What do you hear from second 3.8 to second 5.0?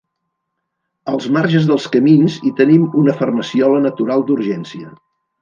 natural d’urgència.